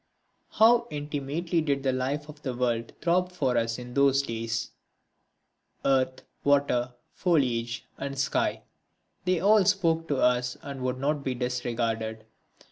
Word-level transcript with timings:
How 0.53 0.87
intimately 0.89 1.61
did 1.61 1.83
the 1.83 1.91
life 1.93 2.27
of 2.27 2.41
the 2.41 2.55
world 2.55 2.91
throb 3.01 3.31
for 3.31 3.55
us 3.55 3.77
in 3.77 3.93
those 3.93 4.23
days! 4.23 4.71
Earth, 5.85 6.23
water, 6.43 6.95
foliage 7.13 7.85
and 7.99 8.17
sky, 8.17 8.63
they 9.25 9.39
all 9.39 9.63
spoke 9.63 10.07
to 10.07 10.17
us 10.17 10.57
and 10.63 10.81
would 10.81 10.97
not 10.97 11.23
be 11.23 11.35
disregarded. 11.35 12.25